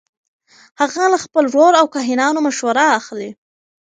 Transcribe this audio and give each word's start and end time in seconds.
هغه 0.81 1.03
له 1.13 1.17
خپل 1.25 1.43
ورور 1.49 1.73
او 1.81 1.85
کاهنانو 1.95 2.39
مشوره 2.47 2.85
اخلي. 2.99 3.29